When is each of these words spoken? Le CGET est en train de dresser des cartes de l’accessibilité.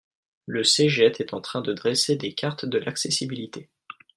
Le 0.47 0.63
CGET 0.63 1.11
est 1.19 1.35
en 1.35 1.41
train 1.41 1.61
de 1.61 1.73
dresser 1.73 2.15
des 2.15 2.33
cartes 2.33 2.65
de 2.65 2.79
l’accessibilité. 2.79 3.69